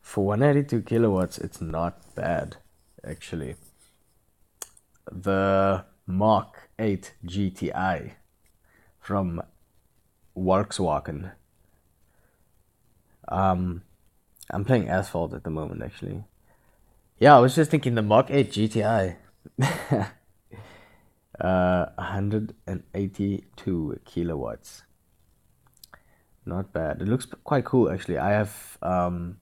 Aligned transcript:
For 0.00 0.24
182 0.24 0.82
kilowatts, 0.82 1.38
it's 1.38 1.60
not 1.60 2.14
bad, 2.14 2.56
actually. 3.04 3.56
The 5.10 5.84
Mark 6.06 6.70
8 6.78 7.14
GTI 7.24 8.12
from 9.00 9.42
Volkswagen. 10.36 11.32
Um, 13.28 13.82
I'm 14.50 14.64
playing 14.64 14.88
Asphalt 14.88 15.34
at 15.34 15.44
the 15.44 15.50
moment, 15.50 15.82
actually. 15.82 16.24
Yeah, 17.18 17.36
I 17.36 17.40
was 17.40 17.54
just 17.54 17.70
thinking 17.70 17.94
the 17.94 18.02
Mark 18.02 18.30
8 18.30 18.50
GTI. 18.50 19.16
uh, 21.40 21.86
182 21.96 24.00
kilowatts. 24.04 24.82
Not 26.44 26.72
bad. 26.72 27.00
It 27.00 27.08
looks 27.08 27.26
quite 27.44 27.64
cool, 27.64 27.90
actually. 27.90 28.18
I 28.18 28.30
have, 28.30 28.78
um, 28.82 29.38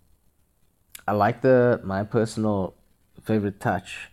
I 1.08 1.12
like 1.12 1.40
the, 1.40 1.80
my 1.82 2.04
personal 2.04 2.74
favorite 3.22 3.60
touch. 3.60 4.10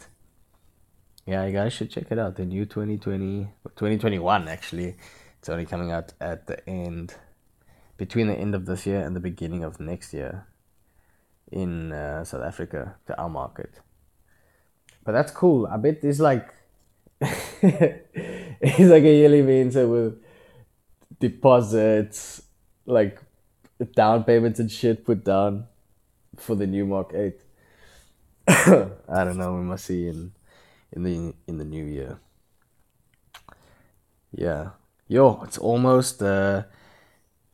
Yeah, 1.25 1.45
you 1.45 1.53
guys 1.53 1.73
should 1.73 1.91
check 1.91 2.11
it 2.11 2.19
out. 2.19 2.35
The 2.35 2.45
new 2.45 2.65
2020 2.65 3.47
2021 3.75 4.47
actually. 4.47 4.95
It's 5.39 5.49
only 5.49 5.65
coming 5.65 5.91
out 5.91 6.13
at 6.19 6.47
the 6.47 6.67
end 6.69 7.15
between 7.97 8.27
the 8.27 8.35
end 8.35 8.55
of 8.55 8.65
this 8.65 8.85
year 8.85 9.01
and 9.01 9.15
the 9.15 9.19
beginning 9.19 9.63
of 9.63 9.79
next 9.79 10.13
year 10.13 10.47
in 11.51 11.91
uh, 11.91 12.23
South 12.23 12.43
Africa 12.43 12.95
to 13.07 13.19
our 13.19 13.29
market. 13.29 13.79
But 15.03 15.13
that's 15.13 15.31
cool. 15.31 15.67
I 15.67 15.77
bet 15.77 16.01
there's 16.01 16.19
like 16.19 16.53
it's 17.21 18.91
like 18.91 19.03
a 19.03 19.13
yearly 19.13 19.41
visa 19.41 19.87
with 19.87 20.19
deposits, 21.19 22.41
like 22.85 23.21
down 23.95 24.23
payments 24.23 24.59
and 24.59 24.71
shit 24.71 25.05
put 25.05 25.23
down 25.23 25.67
for 26.37 26.55
the 26.55 26.67
new 26.67 26.85
Mark 26.85 27.13
Eight. 27.13 27.39
I 28.47 29.23
don't 29.23 29.37
know. 29.37 29.53
We 29.53 29.61
must 29.61 29.85
see 29.85 30.07
in 30.07 30.31
in 30.91 31.03
the 31.03 31.33
in 31.47 31.57
the 31.57 31.65
new 31.65 31.85
year. 31.85 32.19
Yeah, 34.31 34.71
yo, 35.07 35.41
it's 35.43 35.57
almost 35.57 36.21
uh, 36.21 36.63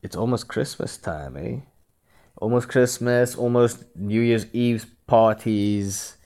it's 0.02 0.16
almost 0.16 0.48
Christmas 0.48 0.98
time, 0.98 1.36
eh? 1.38 1.60
Almost 2.38 2.70
Christmas, 2.70 3.36
almost 3.36 3.84
New 3.96 4.22
Year's 4.22 4.46
Eve 4.54 4.86
parties. 5.08 6.18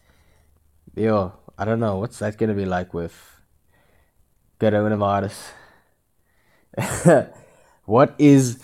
Yo, 0.95 1.33
I 1.57 1.65
don't 1.65 1.79
know 1.79 1.97
what's 1.97 2.19
that 2.19 2.37
gonna 2.37 2.53
be 2.53 2.65
like 2.65 2.93
with 2.93 3.15
coronavirus. 4.59 5.51
what 7.85 8.13
is 8.19 8.59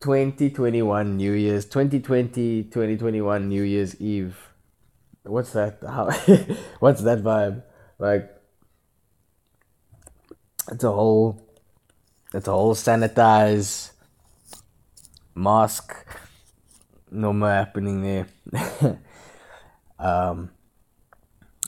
2021 0.00 1.16
New 1.16 1.32
Year's 1.32 1.64
2020 1.64 2.64
2021 2.64 3.48
New 3.48 3.62
Year's 3.62 4.00
Eve? 4.00 4.51
What's 5.24 5.52
that? 5.52 5.78
How? 5.86 6.10
what's 6.80 7.02
that 7.02 7.22
vibe? 7.22 7.62
Like 7.98 8.30
it's 10.70 10.84
a 10.84 10.90
whole 10.90 11.40
it's 12.34 12.48
a 12.48 12.52
whole 12.52 12.74
sanitize 12.74 13.92
mask 15.34 15.94
no 17.10 17.32
more 17.32 17.50
happening 17.50 18.02
there. 18.02 18.26
um 19.98 20.50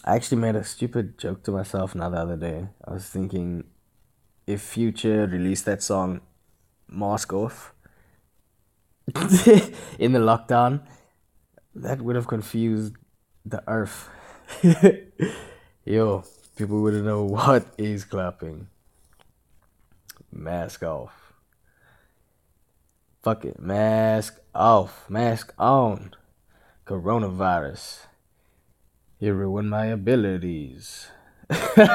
I 0.07 0.17
actually 0.17 0.39
made 0.39 0.57
a 0.57 0.65
stupid 0.65 1.19
joke 1.19 1.43
to 1.45 1.51
myself 1.51 1.95
now 1.95 2.11
the 2.11 2.19
other 2.19 2.37
day. 2.37 2.69
I 2.87 2.93
was 2.93 3.07
thinking 3.07 3.65
if 4.47 4.61
Future 4.61 5.27
released 5.27 5.65
that 5.65 5.83
song 5.83 6.21
Mask 6.89 7.33
Off 7.33 7.73
in 9.99 10.13
the 10.13 10.19
lockdown, 10.19 10.87
that 11.75 12.03
would 12.03 12.17
have 12.17 12.27
confused 12.27 12.95
the 13.45 13.63
earth. 13.67 14.09
Yo, 15.85 16.25
people 16.57 16.81
wouldn't 16.81 17.05
know 17.05 17.25
what 17.37 17.67
is 17.77 18.05
clapping. 18.05 18.69
Mask 20.33 20.83
off. 20.83 21.33
Fuck 23.23 23.45
it. 23.45 23.61
Mask 23.61 24.41
off. 24.55 25.09
Mask 25.09 25.53
on. 25.59 26.15
Coronavirus. 26.87 28.01
You 29.19 29.33
ruined 29.33 29.71
my 29.71 29.87
abilities. 29.87 31.09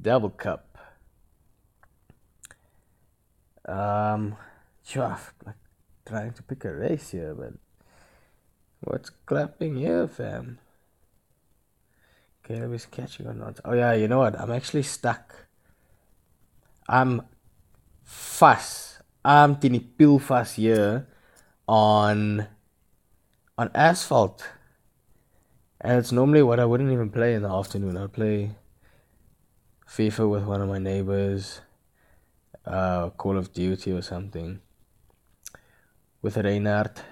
Double 0.00 0.30
cup. 0.30 0.78
Um, 3.66 4.36
trying 4.84 6.32
to 6.32 6.42
pick 6.42 6.64
a 6.64 6.72
race 6.72 7.10
here, 7.10 7.34
but 7.34 7.52
what's 8.80 9.10
clapping 9.26 9.76
here, 9.76 10.08
fam? 10.08 10.58
Caleb 12.42 12.72
is 12.72 12.86
catching 12.86 13.26
or 13.26 13.34
not? 13.34 13.60
Oh 13.64 13.74
yeah, 13.74 13.92
you 13.92 14.08
know 14.08 14.18
what? 14.18 14.38
I'm 14.38 14.50
actually 14.50 14.82
stuck. 14.82 15.46
I'm 16.88 17.22
fuss. 18.02 18.98
I'm 19.24 19.56
tiny 19.56 19.80
pill 19.80 20.18
fuss 20.18 20.54
here 20.54 21.06
on 21.68 22.48
on 23.56 23.70
asphalt. 23.74 24.48
And 25.80 25.98
it's 25.98 26.12
normally 26.12 26.42
what 26.42 26.60
I 26.60 26.64
wouldn't 26.64 26.92
even 26.92 27.10
play 27.10 27.34
in 27.34 27.42
the 27.42 27.48
afternoon. 27.50 27.96
I'd 27.96 28.12
play 28.12 28.50
FIFA 29.88 30.30
with 30.30 30.44
one 30.44 30.60
of 30.60 30.68
my 30.68 30.78
neighbors, 30.78 31.60
uh, 32.66 33.10
Call 33.10 33.36
of 33.36 33.52
Duty 33.52 33.92
or 33.92 34.02
something 34.02 34.60
with 36.22 36.36
Reinhardt. 36.36 37.02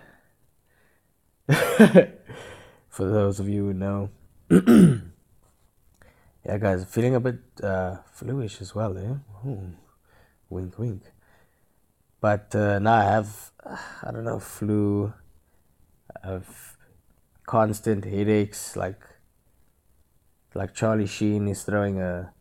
For 2.88 3.09
those 3.09 3.41
of 3.41 3.48
you 3.48 3.66
who 3.66 3.72
know. 3.72 4.10
yeah, 4.50 4.98
guys, 6.59 6.84
feeling 6.84 7.14
a 7.14 7.20
bit 7.20 7.41
uh, 7.62 7.97
fluish 8.12 8.60
as 8.60 8.75
well, 8.75 8.98
eh? 8.98 9.14
Ooh, 9.48 9.72
wink, 10.50 10.78
wink. 10.78 11.03
But 12.20 12.54
uh, 12.54 12.78
now 12.81 12.94
I 12.94 13.04
have, 13.04 13.53
I 14.03 14.10
don't 14.12 14.25
know, 14.25 14.38
flu. 14.38 15.14
I've 16.22 16.76
constant 17.47 18.04
headaches, 18.04 18.76
like 18.76 19.00
like 20.54 20.75
Charlie 20.75 21.06
Sheen 21.06 21.48
is 21.48 21.62
throwing 21.62 21.98
a 21.98 22.34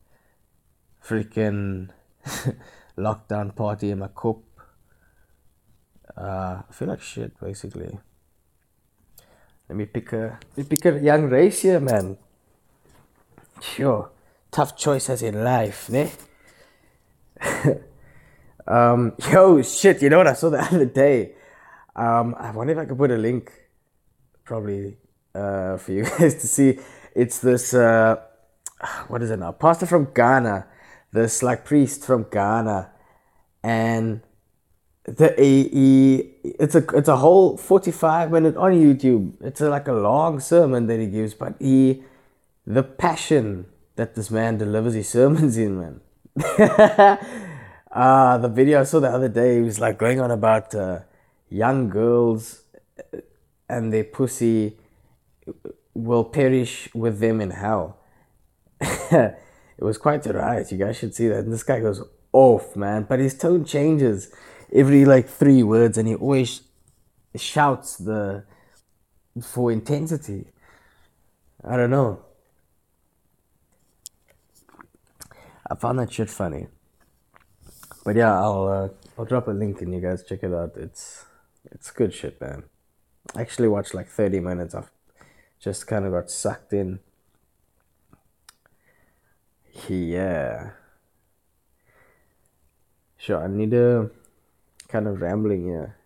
freaking 1.02 1.92
lockdown 2.98 3.56
party 3.56 3.92
in 3.92 4.00
my 4.00 4.10
cup. 4.10 4.42
Uh, 6.18 6.64
I 6.68 6.74
feel 6.74 6.90
like 6.90 7.02
shit, 7.02 7.40
basically. 7.40 8.00
Let 9.70 9.76
me 9.76 9.86
pick 9.86 10.14
a 10.14 10.40
let 10.56 10.58
me 10.58 10.64
pick 10.64 10.86
a 10.86 11.00
young 11.00 11.30
race 11.30 11.62
here, 11.62 11.80
man. 11.80 12.18
Sure, 13.62 14.10
tough 14.52 14.78
choices 14.78 15.22
in 15.22 15.44
life, 15.44 15.90
ne? 15.90 16.12
um, 18.68 19.14
yo, 19.32 19.62
shit. 19.62 20.02
You 20.02 20.10
know 20.10 20.20
what 20.20 20.28
I 20.28 20.34
saw 20.34 20.50
the 20.50 20.60
other 20.72 20.86
day? 20.86 21.34
Um, 21.96 22.36
I 22.38 22.52
wonder 22.52 22.74
if 22.74 22.80
I 22.80 22.86
could 22.86 22.98
put 22.98 23.12
a 23.12 23.18
link 23.18 23.52
probably 24.46 24.98
uh, 25.36 25.78
for 25.78 25.92
you 25.92 26.04
guys 26.18 26.36
to 26.36 26.48
see. 26.48 26.80
It's 27.14 27.40
this 27.40 27.74
uh, 27.74 28.18
what 29.08 29.22
is 29.22 29.32
it 29.32 29.40
now? 29.40 29.52
Pastor 29.52 29.86
from 29.86 30.14
Ghana, 30.14 30.68
this 31.12 31.44
like 31.44 31.66
priest 31.66 32.06
from 32.06 32.28
Ghana, 32.32 32.92
and 33.64 34.22
the 35.08 35.34
he, 35.38 35.70
he 35.70 36.30
it's 36.44 36.76
a 36.76 36.86
it's 36.94 37.08
a 37.08 37.16
whole 37.16 37.58
forty 37.58 37.92
five 37.92 38.32
minute 38.32 38.56
on 38.58 38.74
YouTube. 38.74 39.34
It's 39.42 39.62
a, 39.62 39.70
like 39.70 39.88
a 39.88 39.94
long 39.94 40.40
sermon 40.40 40.88
that 40.88 41.00
he 41.00 41.08
gives, 41.08 41.34
but 41.34 41.56
he 41.60 42.04
the 42.66 42.84
passion 42.84 43.66
that 43.96 44.16
this 44.16 44.30
man 44.30 44.58
delivers 44.58 44.94
his 44.94 45.10
sermons 45.10 45.58
in, 45.58 45.80
man. 45.80 46.02
uh, 47.92 48.38
the 48.38 48.50
video 48.50 48.82
I 48.82 48.84
saw 48.84 49.00
the 49.00 49.10
other 49.10 49.30
day, 49.30 49.56
he 49.56 49.62
was 49.62 49.80
like 49.80 49.98
going 49.98 50.20
on 50.20 50.30
about 50.30 50.76
uh, 50.76 51.00
young 51.50 51.90
girls 51.90 52.64
and 53.70 53.92
their 53.92 54.04
pussy 54.04 54.78
will 55.94 56.24
perish 56.24 56.90
with 56.94 57.20
them 57.20 57.42
in 57.42 57.52
hell. 57.52 57.98
it 58.82 59.36
was 59.80 59.98
quite 59.98 60.26
a 60.28 60.34
riot. 60.34 60.72
You 60.72 60.78
guys 60.78 60.98
should 60.98 61.16
see 61.16 61.28
that. 61.30 61.40
And 61.40 61.54
this 61.54 61.64
guy 61.64 61.80
goes 61.80 62.04
off, 62.32 62.76
man. 62.76 63.06
But 63.10 63.20
his 63.20 63.38
tone 63.38 63.66
changes 63.66 64.32
every 64.74 65.06
like 65.06 65.28
three 65.28 65.64
words, 65.64 65.98
and 65.98 66.08
he 66.08 66.16
always 66.16 66.62
shouts 67.36 67.98
the 67.98 68.44
for 69.42 69.72
intensity. 69.72 70.48
I 71.64 71.78
don't 71.78 71.90
know. 71.90 72.24
I 75.70 75.76
found 75.76 76.00
that 76.00 76.12
shit 76.12 76.30
funny. 76.30 76.68
But 78.06 78.16
yeah, 78.16 78.34
I'll 78.34 78.68
uh, 78.68 78.90
I'll 79.18 79.26
drop 79.26 79.48
a 79.48 79.52
link 79.52 79.82
and 79.82 79.94
you 79.94 80.00
guys 80.00 80.24
check 80.24 80.44
it 80.44 80.54
out. 80.54 80.78
It's 80.78 81.26
it's 81.72 81.92
good 81.92 82.14
shit, 82.14 82.40
man. 82.40 82.64
I 83.36 83.42
actually 83.42 83.68
watched 83.68 83.94
like 83.94 84.08
thirty 84.08 84.40
minutes. 84.40 84.74
I've 84.74 84.92
just 85.60 85.88
kind 85.88 86.06
of 86.06 86.14
got 86.14 86.32
sucked 86.32 86.72
in. 86.72 87.00
Yeah. 89.90 90.72
Sure, 93.18 93.44
I 93.44 93.48
need 93.48 93.74
a 93.74 94.10
kind 94.88 95.08
of 95.08 95.22
rambling 95.22 95.66
here. 95.66 95.98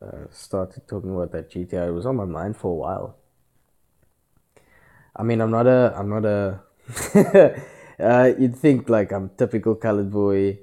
Uh, 0.00 0.26
started 0.30 0.88
talking 0.88 1.14
about 1.14 1.32
that 1.32 1.50
GTI. 1.50 1.88
It 1.88 1.92
was 1.92 2.06
on 2.06 2.16
my 2.16 2.24
mind 2.24 2.56
for 2.56 2.72
a 2.72 2.74
while. 2.74 3.16
I 5.14 5.22
mean, 5.22 5.40
I'm 5.40 5.50
not 5.50 5.66
a, 5.66 5.92
I'm 5.96 6.08
not 6.08 6.24
a. 6.24 6.60
uh, 8.00 8.32
you'd 8.38 8.56
think 8.56 8.88
like 8.88 9.12
I'm 9.12 9.30
typical 9.36 9.74
colored 9.74 10.10
boy, 10.10 10.58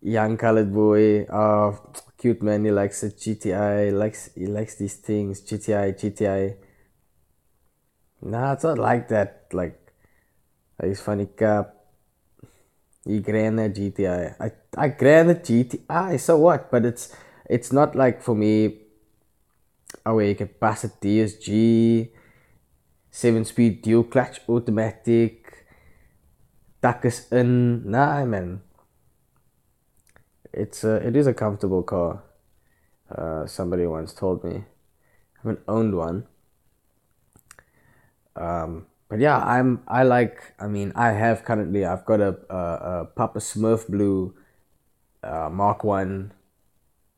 young 0.00 0.36
colored 0.38 0.72
boy. 0.72 1.26
Oh, 1.26 1.78
cute 2.16 2.42
man. 2.42 2.64
He 2.64 2.70
likes 2.70 3.02
a 3.02 3.10
GTI. 3.10 3.86
He 3.86 3.92
likes 3.92 4.30
he 4.34 4.46
likes 4.46 4.76
these 4.76 4.94
things. 4.94 5.42
GTI, 5.42 5.98
GTI. 5.98 6.56
Nah, 8.22 8.52
it's 8.52 8.64
not 8.64 8.78
like 8.78 9.08
that. 9.08 9.46
Like, 9.52 9.92
he's 10.82 11.00
funny 11.00 11.26
cap. 11.26 11.74
He 13.04 13.20
grand 13.20 13.58
that 13.58 13.74
GTI. 13.74 14.36
I 14.38 14.52
I 14.76 14.88
grand 14.88 15.30
the 15.30 15.34
GTI. 15.34 16.18
So 16.18 16.38
what? 16.38 16.70
But 16.70 16.84
it's 16.84 17.14
it's 17.48 17.72
not 17.72 17.94
like 17.94 18.22
for 18.22 18.34
me. 18.34 18.78
Oh, 20.06 20.18
you 20.18 20.34
can 20.34 20.48
pass 20.48 20.84
a 20.84 20.88
DSG, 20.88 22.10
seven 23.10 23.44
speed 23.44 23.82
dual 23.82 24.04
clutch 24.04 24.40
automatic. 24.48 25.66
Tuck 26.80 27.04
is 27.04 27.30
in. 27.32 27.90
Nah, 27.90 28.24
man. 28.24 28.62
It's 30.52 30.82
a, 30.82 30.96
it 30.96 31.14
is 31.16 31.26
a 31.26 31.34
comfortable 31.34 31.82
car. 31.82 32.22
Uh, 33.10 33.46
somebody 33.46 33.86
once 33.86 34.12
told 34.12 34.44
me. 34.44 34.64
I 35.36 35.42
haven't 35.42 35.60
owned 35.68 35.96
one 35.96 36.26
um, 38.36 38.86
but 39.08 39.18
yeah, 39.18 39.38
I'm 39.38 39.82
I 39.88 40.02
like. 40.04 40.54
I 40.58 40.66
mean, 40.66 40.92
I 40.94 41.12
have 41.12 41.44
currently. 41.44 41.84
I've 41.84 42.04
got 42.04 42.20
a, 42.20 42.36
a, 42.48 42.56
a 42.56 43.04
Papa 43.06 43.40
Smurf 43.40 43.88
Blue 43.88 44.34
uh, 45.22 45.48
Mark 45.50 45.84
One 45.84 46.32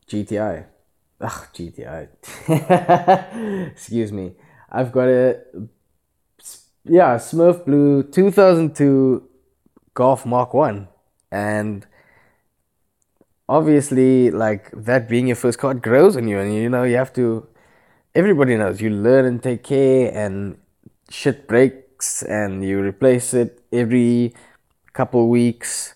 GTI. 0.09 0.67
Ugh, 1.21 1.47
GTI. 1.55 2.09
Excuse 3.73 4.13
me. 4.13 4.35
I've 4.71 4.91
got 4.93 5.09
a 5.09 5.41
yeah 6.85 7.17
Smurf 7.17 7.65
Blue 7.65 8.03
2002 8.03 9.29
Golf 9.95 10.27
Mark 10.27 10.55
One, 10.55 10.89
and 11.31 11.87
obviously, 13.49 14.31
like 14.31 14.71
that 14.73 15.09
being 15.09 15.27
your 15.27 15.37
first 15.37 15.59
car, 15.59 15.75
grows 15.75 16.17
on 16.17 16.27
you, 16.27 16.39
and 16.39 16.55
you 16.55 16.69
know 16.69 16.85
you 16.85 16.97
have 16.97 17.13
to. 17.15 17.47
Everybody 18.15 18.57
knows 18.57 18.81
you 18.81 18.91
learn 18.91 19.25
and 19.25 19.43
take 19.43 19.63
care, 19.63 20.11
and 20.15 20.59
shit 21.11 21.47
breaks 21.47 22.23
and 22.23 22.65
you 22.65 22.83
replace 22.83 23.35
it 23.35 23.63
every 23.73 24.35
couple 24.93 25.29
weeks. 25.29 25.95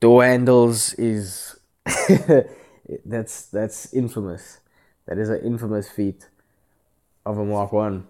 Door 0.00 0.24
handles 0.24 0.94
is 0.94 1.56
that's 3.04 3.46
that's 3.46 3.94
infamous. 3.94 4.58
That 5.06 5.18
is 5.18 5.28
an 5.28 5.40
infamous 5.42 5.88
feat 5.88 6.28
of 7.24 7.38
a 7.38 7.44
Mark 7.44 7.72
One. 7.72 8.08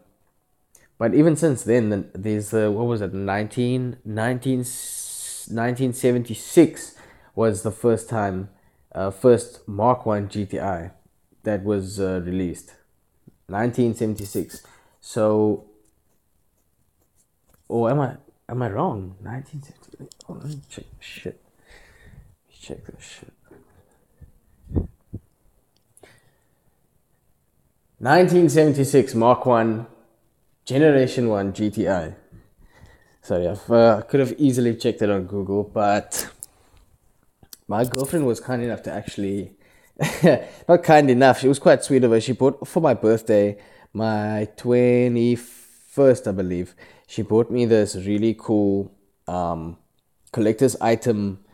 But 0.99 1.15
even 1.15 1.37
since 1.37 1.63
then, 1.63 2.11
there's 2.15 2.55
uh, 2.55 2.73
what 2.73 2.87
was 2.87 3.03
it 3.03 3.13
19, 3.13 3.99
19, 4.05 4.59
1976 4.59 6.95
was 7.35 7.63
the 7.63 7.71
first 7.71 8.09
time, 8.09 8.49
uh, 8.93 9.11
first 9.11 9.69
Mark 9.69 10.07
One 10.07 10.29
GTI 10.29 10.93
that 11.43 11.65
was 11.65 12.01
uh, 12.01 12.23
released. 12.25 12.73
1976. 13.49 14.63
So 15.01 15.67
or 17.69 17.91
am 17.91 18.01
I 18.01 18.17
am 18.49 18.63
I 18.63 18.71
wrong? 18.71 19.17
1968. 19.21 20.09
Oh, 20.29 20.33
let 20.35 20.49
me 20.49 20.61
check 20.69 20.85
shit. 21.01 21.41
Check 22.67 22.85
this 22.85 23.21
shit. 23.21 23.33
1976 27.99 29.15
Mark 29.15 29.47
1 29.47 29.87
Generation 30.65 31.29
1 31.29 31.53
GTI. 31.53 32.17
Sorry, 33.23 33.47
I've, 33.47 33.71
uh, 33.71 34.03
could 34.03 34.19
have 34.19 34.35
easily 34.37 34.75
checked 34.75 35.01
it 35.01 35.11
on 35.11 35.27
Google, 35.27 35.63
but 35.63 36.29
my 37.69 37.85
girlfriend 37.85 38.27
was 38.27 38.41
kind 38.41 38.65
enough 38.65 38.83
to 38.83 38.93
actually, 38.93 39.53
not 40.69 40.83
kind 40.83 41.09
enough, 41.09 41.39
she 41.39 41.47
was 41.47 41.61
quite 41.61 41.85
sweet 41.85 42.03
of 42.03 42.11
her. 42.11 42.21
She 42.21 42.33
bought 42.33 42.67
for 42.67 42.81
my 42.81 42.95
birthday, 42.95 43.59
my 43.93 44.49
21st, 44.57 46.27
I 46.27 46.33
believe, 46.33 46.75
she 47.07 47.23
bought 47.23 47.49
me 47.49 47.65
this 47.65 47.95
really 47.95 48.35
cool 48.37 48.93
um, 49.29 49.79
collector's 50.33 50.75
item 50.81 51.45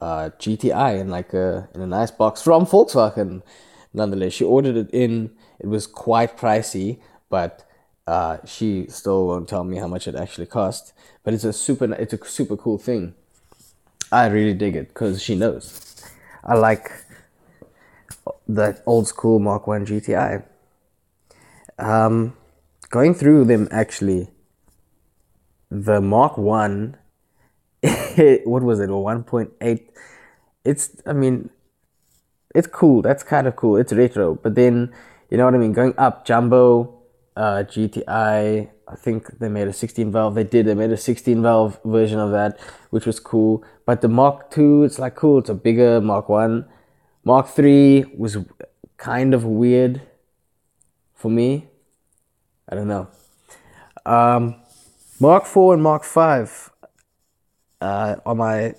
uh, 0.00 0.30
GTI 0.38 1.00
in 1.00 1.08
like 1.08 1.32
a 1.34 1.68
in 1.74 1.80
a 1.80 1.86
nice 1.86 2.10
box 2.10 2.42
from 2.42 2.66
Volkswagen. 2.66 3.42
Nonetheless, 3.92 4.32
she 4.34 4.44
ordered 4.44 4.76
it 4.76 4.90
in. 4.92 5.30
It 5.58 5.66
was 5.66 5.86
quite 5.86 6.36
pricey, 6.36 7.00
but 7.28 7.64
uh, 8.06 8.38
she 8.44 8.86
still 8.88 9.26
won't 9.26 9.48
tell 9.48 9.64
me 9.64 9.76
how 9.76 9.86
much 9.86 10.06
it 10.06 10.14
actually 10.14 10.46
cost. 10.46 10.92
But 11.24 11.34
it's 11.34 11.44
a 11.44 11.52
super 11.52 11.92
it's 11.94 12.12
a 12.12 12.24
super 12.24 12.56
cool 12.56 12.78
thing. 12.78 13.14
I 14.10 14.26
really 14.26 14.54
dig 14.54 14.76
it 14.76 14.88
because 14.88 15.22
she 15.22 15.34
knows. 15.34 16.02
I 16.44 16.54
like 16.54 16.90
that 18.48 18.82
old 18.86 19.06
school 19.06 19.38
Mark 19.38 19.66
One 19.66 19.84
GTI. 19.84 20.44
Um, 21.78 22.34
going 22.90 23.14
through 23.14 23.44
them 23.44 23.68
actually 23.70 24.28
the 25.70 26.00
Mark 26.00 26.38
One, 26.38 26.96
what 28.44 28.62
was 28.62 28.80
it, 28.80 28.90
a 28.90 28.96
one 28.96 29.24
point 29.24 29.50
eight? 29.60 29.90
It's, 30.64 30.90
I 31.06 31.12
mean, 31.12 31.50
it's 32.54 32.66
cool. 32.66 33.02
That's 33.02 33.22
kind 33.22 33.46
of 33.46 33.56
cool. 33.56 33.76
It's 33.76 33.92
retro, 33.92 34.34
but 34.34 34.54
then 34.54 34.92
you 35.30 35.36
know 35.36 35.44
what 35.44 35.54
I 35.54 35.58
mean. 35.58 35.72
Going 35.72 35.94
up, 35.98 36.24
Jumbo, 36.24 37.02
uh, 37.36 37.64
GTI. 37.64 38.70
I 38.90 38.96
think 38.96 39.38
they 39.38 39.50
made 39.50 39.68
a 39.68 39.72
16 39.72 40.10
valve. 40.10 40.34
They 40.34 40.44
did. 40.44 40.66
They 40.66 40.74
made 40.74 40.90
a 40.90 40.96
16 40.96 41.42
valve 41.42 41.78
version 41.84 42.18
of 42.18 42.30
that, 42.30 42.58
which 42.88 43.04
was 43.04 43.20
cool. 43.20 43.62
But 43.84 44.00
the 44.00 44.08
Mark 44.08 44.50
Two, 44.50 44.84
it's 44.84 44.98
like 44.98 45.14
cool. 45.14 45.38
It's 45.38 45.50
a 45.50 45.54
bigger 45.54 46.00
Mark 46.00 46.28
One. 46.28 46.66
Mark 47.24 47.48
Three 47.48 48.04
was 48.16 48.38
kind 48.96 49.34
of 49.34 49.44
weird 49.44 50.00
for 51.14 51.30
me. 51.30 51.68
I 52.68 52.74
don't 52.74 52.88
know. 52.88 53.08
Um, 54.06 54.56
Mark 55.20 55.44
Four 55.44 55.74
and 55.74 55.82
Mark 55.82 56.04
Five 56.04 56.67
uh, 57.80 58.16
are 58.24 58.34
my, 58.34 58.74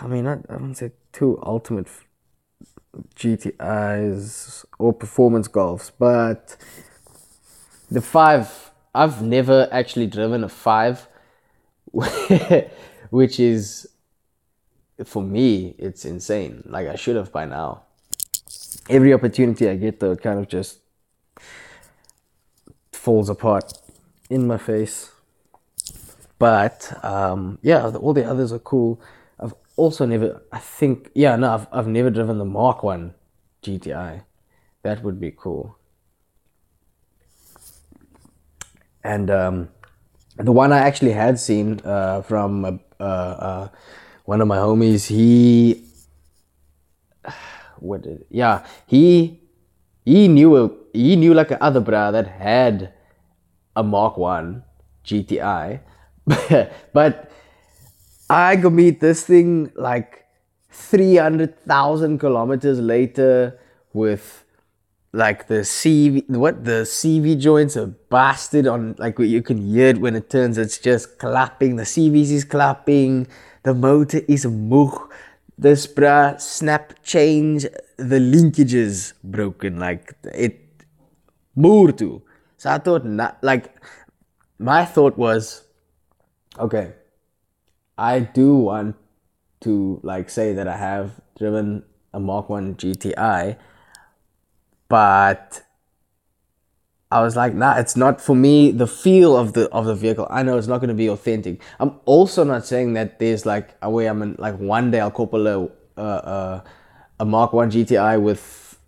I 0.00 0.06
mean, 0.06 0.26
I, 0.26 0.34
I 0.48 0.52
wouldn't 0.54 0.78
say 0.78 0.92
two 1.12 1.38
ultimate 1.42 1.88
GTIs 3.16 4.64
or 4.78 4.92
performance 4.92 5.48
golfs, 5.48 5.90
but 5.98 6.56
the 7.90 8.00
five 8.00 8.70
I've 8.94 9.22
never 9.22 9.68
actually 9.70 10.08
driven 10.08 10.42
a 10.42 10.48
five, 10.48 11.06
which 13.10 13.38
is 13.38 13.88
for 15.04 15.22
me 15.22 15.74
it's 15.78 16.04
insane. 16.04 16.62
Like 16.66 16.88
I 16.88 16.96
should 16.96 17.16
have 17.16 17.32
by 17.32 17.44
now. 17.44 17.82
Every 18.88 19.12
opportunity 19.14 19.68
I 19.68 19.76
get 19.76 20.00
though, 20.00 20.12
it 20.12 20.22
kind 20.22 20.38
of 20.38 20.48
just 20.48 20.80
falls 22.92 23.30
apart 23.30 23.72
in 24.28 24.46
my 24.46 24.58
face. 24.58 25.12
But 26.40 27.04
um, 27.04 27.58
yeah, 27.60 27.86
all 27.86 28.14
the 28.14 28.24
others 28.24 28.50
are 28.50 28.58
cool. 28.58 28.98
I've 29.38 29.54
also 29.76 30.06
never, 30.06 30.42
I 30.50 30.58
think, 30.58 31.10
yeah, 31.14 31.36
no, 31.36 31.52
I've, 31.52 31.66
I've 31.70 31.86
never 31.86 32.08
driven 32.08 32.38
the 32.38 32.46
Mark 32.46 32.82
1 32.82 33.14
GTI. 33.62 34.22
That 34.82 35.04
would 35.04 35.20
be 35.20 35.34
cool. 35.36 35.76
And 39.04 39.30
um, 39.30 39.68
the 40.38 40.50
one 40.50 40.72
I 40.72 40.78
actually 40.78 41.12
had 41.12 41.38
seen 41.38 41.78
uh, 41.84 42.22
from 42.22 42.80
uh, 42.98 43.02
uh, 43.02 43.68
one 44.24 44.40
of 44.40 44.48
my 44.48 44.56
homies, 44.56 45.08
he, 45.08 45.84
what 47.80 48.00
did, 48.00 48.24
yeah, 48.30 48.64
he, 48.86 49.42
he 50.06 50.26
knew 50.26 50.56
a, 50.56 50.70
he 50.94 51.16
knew 51.16 51.34
like 51.34 51.50
a 51.50 51.62
other 51.62 51.80
bra 51.80 52.10
that 52.12 52.28
had 52.28 52.94
a 53.76 53.82
Mark 53.82 54.16
1 54.16 54.64
GTI 55.04 55.80
but 56.92 57.30
I 58.28 58.56
could 58.56 58.72
meet 58.72 59.00
this 59.00 59.24
thing 59.24 59.72
like 59.74 60.24
300,000 60.70 62.18
kilometers 62.18 62.78
later 62.78 63.58
with 63.92 64.44
like 65.12 65.48
the 65.48 65.62
CV, 65.62 66.28
what 66.28 66.64
the 66.64 66.82
CV 66.82 67.38
joints 67.38 67.76
are 67.76 67.88
busted 67.88 68.68
on, 68.68 68.94
like 68.98 69.18
you 69.18 69.42
can 69.42 69.58
hear 69.58 69.88
it 69.88 69.98
when 69.98 70.14
it 70.14 70.30
turns, 70.30 70.56
it's 70.56 70.78
just 70.78 71.18
clapping. 71.18 71.76
The 71.76 71.82
CVC 71.82 72.30
is 72.30 72.44
clapping, 72.44 73.26
the 73.64 73.74
motor 73.74 74.20
is 74.28 74.46
moog. 74.46 75.08
This 75.58 75.86
bruh 75.86 76.40
snap 76.40 77.02
change 77.02 77.64
the 77.96 78.18
linkages 78.18 79.12
broken 79.22 79.78
like 79.78 80.14
it 80.32 80.60
moer 81.54 81.92
to. 81.92 82.22
So 82.56 82.70
I 82.70 82.78
thought 82.78 83.04
not 83.04 83.36
like 83.42 83.74
my 84.58 84.84
thought 84.84 85.18
was 85.18 85.64
okay. 86.60 86.94
I 87.98 88.20
do 88.20 88.54
want 88.56 88.96
to 89.60 90.00
like 90.02 90.30
say 90.30 90.52
that 90.54 90.66
I 90.66 90.76
have 90.76 91.20
driven 91.36 91.82
a 92.12 92.20
Mark 92.20 92.48
1 92.48 92.76
GTI 92.76 93.56
but 94.90 95.62
I 97.12 97.22
was 97.22 97.36
like, 97.36 97.54
nah, 97.54 97.78
it's 97.78 97.96
not 97.96 98.20
for 98.20 98.34
me. 98.34 98.72
The 98.72 98.86
feel 98.86 99.36
of 99.36 99.54
the 99.54 99.70
of 99.70 99.86
the 99.86 99.94
vehicle, 99.94 100.26
I 100.28 100.42
know 100.42 100.58
it's 100.58 100.66
not 100.66 100.78
going 100.78 100.88
to 100.88 100.94
be 100.94 101.08
authentic. 101.08 101.62
I'm 101.78 102.00
also 102.04 102.44
not 102.44 102.66
saying 102.66 102.92
that 102.94 103.18
there's 103.20 103.46
like 103.46 103.70
a 103.80 103.88
way 103.88 104.06
I'm 104.06 104.20
in, 104.20 104.36
like 104.38 104.58
one 104.58 104.90
day 104.90 105.00
I'll 105.00 105.10
couple 105.12 105.46
a 105.46 105.68
uh, 105.96 106.00
uh, 106.00 106.60
a 107.20 107.24
Mark 107.24 107.52
One 107.52 107.70
GTI 107.70 108.20
with 108.20 108.78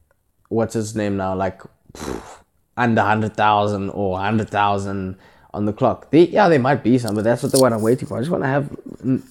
what's 0.49 0.75
his 0.75 0.95
name 0.97 1.17
now, 1.17 1.37
like 1.37 1.63
pff, 1.95 2.43
under 2.77 3.03
hundred 3.03 3.37
thousand 3.37 3.91
or 3.91 4.19
hundred 4.19 4.51
thousand 4.51 5.19
on 5.55 5.67
the 5.67 5.73
clock. 5.73 6.11
They, 6.11 6.29
yeah, 6.29 6.49
there 6.49 6.59
might 6.59 6.83
be 6.83 6.99
some, 6.99 7.15
but 7.15 7.25
that's 7.25 7.43
what 7.43 7.53
the 7.53 7.61
one 7.61 7.73
I'm 7.73 7.83
waiting 7.83 8.09
for. 8.09 8.17
I 8.17 8.21
just 8.21 8.31
want 8.31 8.45
to 8.45 8.49
have 8.49 8.71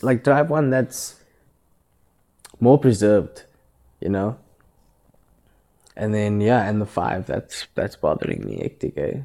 like 0.01 0.23
drive 0.23 0.49
one 0.49 0.69
that's 0.69 1.15
more 2.59 2.77
preserved, 2.77 3.43
you 3.99 4.09
know 4.09 4.37
and 5.95 6.13
then 6.13 6.41
yeah, 6.41 6.67
and 6.67 6.81
the 6.81 6.85
five 6.85 7.25
that's 7.25 7.67
that's 7.75 7.95
bothering 7.95 8.45
me 8.45 8.57
hectic, 8.61 8.97
eh? 8.97 9.21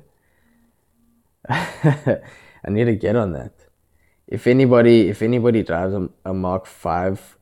I 2.64 2.70
need 2.70 2.84
to 2.84 2.96
get 2.96 3.16
on 3.16 3.32
that. 3.32 3.52
If 4.26 4.46
anybody 4.46 5.08
if 5.08 5.22
anybody 5.22 5.62
drives 5.62 5.94
a, 5.94 6.08
a 6.24 6.34
Mark 6.34 6.66
Five 6.66 7.38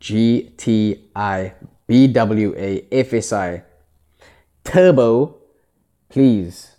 GTI 0.00 1.54
BWA 1.88 2.88
FSI 2.88 3.62
Turbo, 4.64 5.36
please 6.08 6.76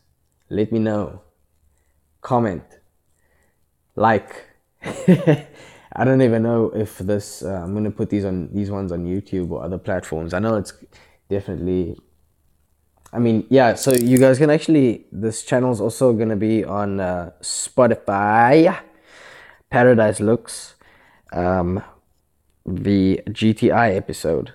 let 0.50 0.72
me 0.72 0.80
know. 0.80 1.22
Comment, 2.26 2.64
like. 3.96 4.30
I 5.98 6.04
don't 6.04 6.22
even 6.22 6.44
know 6.44 6.72
if 6.76 6.98
this. 6.98 7.42
Uh, 7.42 7.62
I'm 7.64 7.74
gonna 7.74 7.92
put 7.92 8.10
these 8.10 8.26
on 8.26 8.50
these 8.54 8.70
ones 8.70 8.92
on 8.92 9.06
YouTube 9.06 9.52
or 9.52 9.64
other 9.64 9.78
platforms. 9.78 10.34
I 10.34 10.40
know 10.40 10.58
it's 10.58 10.74
definitely 11.30 11.96
I 13.16 13.20
mean, 13.20 13.48
yeah, 13.50 13.76
so 13.76 13.94
you 13.94 14.18
guys 14.18 14.38
can 14.38 14.50
actually, 14.50 15.06
this 15.10 15.44
channel 15.44 15.72
is 15.72 15.80
also 15.80 16.12
to 16.28 16.36
be 16.36 16.66
on 16.66 17.00
uh, 17.00 17.32
Spotify, 17.42 18.78
Paradise 19.70 20.20
Looks, 20.20 20.76
um, 21.32 21.82
the 22.66 23.22
GTI 23.30 23.96
episode. 23.96 24.52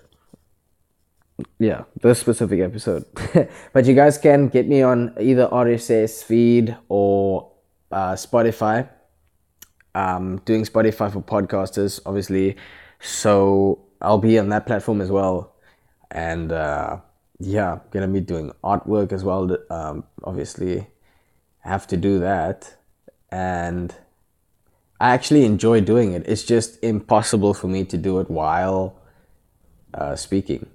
Yeah, 1.58 1.84
this 2.02 2.18
specific 2.18 2.60
episode. 2.60 3.06
but 3.72 3.86
you 3.86 3.94
guys 3.94 4.18
can 4.18 4.48
get 4.48 4.68
me 4.68 4.82
on 4.82 5.14
either 5.18 5.48
RSS 5.48 6.22
feed 6.22 6.76
or 6.90 7.49
uh, 7.90 8.12
Spotify. 8.12 8.88
Um, 9.94 10.40
doing 10.44 10.64
Spotify 10.64 11.12
for 11.12 11.20
podcasters, 11.20 12.00
obviously. 12.06 12.56
So 13.00 13.80
I'll 14.00 14.18
be 14.18 14.38
on 14.38 14.48
that 14.50 14.66
platform 14.66 15.00
as 15.00 15.10
well 15.10 15.50
and 16.10 16.52
uh, 16.52 16.98
yeah, 17.38 17.78
gonna 17.90 18.08
be 18.08 18.20
doing 18.20 18.52
artwork 18.64 19.12
as 19.12 19.24
well. 19.24 19.56
Um, 19.70 20.04
obviously, 20.24 20.86
have 21.60 21.86
to 21.88 21.96
do 21.96 22.18
that, 22.20 22.76
and 23.30 23.94
I 25.00 25.10
actually 25.10 25.44
enjoy 25.44 25.80
doing 25.80 26.12
it. 26.12 26.24
It's 26.26 26.42
just 26.42 26.82
impossible 26.82 27.54
for 27.54 27.68
me 27.68 27.84
to 27.84 27.96
do 27.96 28.20
it 28.20 28.30
while 28.30 28.96
uh, 29.94 30.16
speaking. 30.16 30.68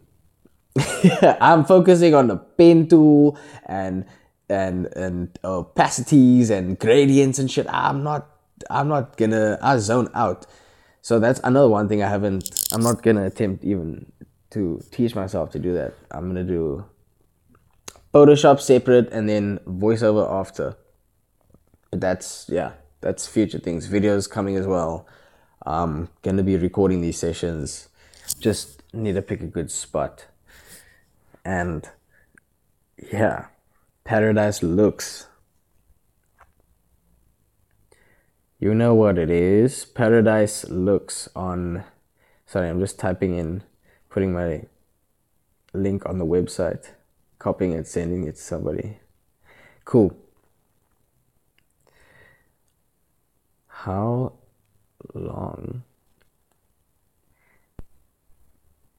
I'm 1.40 1.64
focusing 1.66 2.16
on 2.16 2.28
the 2.28 2.36
pen 2.36 2.88
tool 2.88 3.38
and 3.66 4.06
and 4.50 4.88
and 4.96 5.38
uh, 5.44 5.64
opacities 5.64 6.50
and 6.50 6.78
gradients 6.80 7.40
and 7.40 7.50
shit. 7.50 7.68
I'm 7.70 8.04
not 8.04 8.28
I'm 8.70 8.88
not 8.88 9.18
gonna 9.18 9.58
I 9.62 9.78
zone 9.78 10.10
out. 10.14 10.46
So 11.02 11.20
that's 11.20 11.40
another 11.44 11.70
one 11.70 11.88
thing 11.88 12.02
I 12.02 12.10
haven't. 12.10 12.68
I'm 12.72 12.82
not 12.82 13.04
gonna 13.04 13.26
attempt 13.26 13.64
even 13.64 14.12
to 14.52 14.82
teach 14.92 15.16
myself 15.16 15.52
to 15.52 15.60
do 15.60 15.74
that. 15.74 15.94
I'm 16.12 16.28
gonna 16.28 16.44
do 16.44 16.86
Photoshop 18.14 18.62
separate 18.62 19.12
and 19.12 19.28
then 19.28 19.60
voiceover 19.68 20.32
after. 20.32 20.76
But 21.92 22.02
that's 22.02 22.48
yeah, 22.50 22.74
that's 23.02 23.28
future 23.28 23.60
things. 23.60 23.88
Videos 23.88 24.30
coming 24.30 24.56
as 24.56 24.66
well. 24.66 25.08
I'm 25.66 26.10
gonna 26.22 26.44
be 26.44 26.58
recording 26.58 27.02
these 27.02 27.18
sessions. 27.18 27.90
Just 28.40 28.82
need 28.94 29.14
to 29.14 29.22
pick 29.22 29.42
a 29.42 29.48
good 29.48 29.70
spot. 29.70 30.26
And 31.44 31.88
yeah, 33.12 33.48
Paradise 34.06 34.62
looks. 34.62 35.26
You 38.60 38.76
know 38.76 38.94
what 38.94 39.18
it 39.18 39.32
is. 39.32 39.84
Paradise 39.84 40.64
looks 40.70 41.28
on. 41.36 41.84
Sorry, 42.46 42.70
I'm 42.70 42.80
just 42.80 43.00
typing 43.00 43.36
in 43.36 43.64
putting 44.12 44.32
my 44.32 44.66
link 45.74 46.06
on 46.06 46.20
the 46.20 46.26
website, 46.26 46.92
copying 47.40 47.74
it, 47.74 47.88
sending 47.88 48.28
it 48.28 48.36
to 48.36 48.42
somebody. 48.42 49.00
Cool. 49.86 50.16
How 53.66 54.34
long 55.16 55.82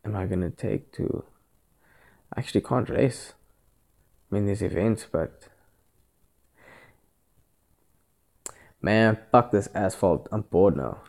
am 0.04 0.16
I 0.16 0.26
gonna 0.26 0.50
take 0.50 0.92
to 0.94 1.24
I 2.32 2.40
actually 2.40 2.62
can't 2.62 2.90
race? 2.90 3.34
I 4.30 4.34
mean 4.34 4.46
there's 4.46 4.62
events 4.62 5.06
but 5.10 5.48
man 8.80 9.18
fuck 9.30 9.50
this 9.50 9.68
asphalt. 9.74 10.28
I'm 10.32 10.42
bored 10.42 10.76
now 10.76 11.02